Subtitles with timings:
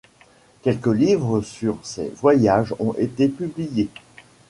[0.63, 3.89] Quelques livres sur ces voyages ont été publiés.